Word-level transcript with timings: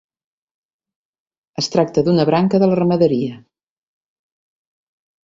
Es 1.61 1.69
tracta 1.75 2.03
d'una 2.07 2.25
branca 2.29 2.61
de 2.63 2.71
la 2.71 2.79
ramaderia. 2.79 3.37